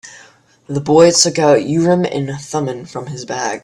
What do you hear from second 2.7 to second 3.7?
from his bag.